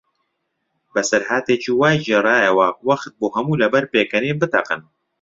[0.93, 4.81] بەسەرهاتێکی وای گێڕایەوە، وەختبوو هەموو لەبەر پێکەنین بتەقن.